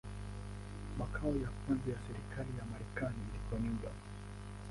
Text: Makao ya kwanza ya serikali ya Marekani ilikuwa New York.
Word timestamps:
Makao 0.97 1.35
ya 1.35 1.49
kwanza 1.49 1.91
ya 1.91 1.97
serikali 2.07 2.57
ya 2.57 2.65
Marekani 2.65 3.17
ilikuwa 3.29 3.59
New 3.59 3.77
York. 3.83 4.01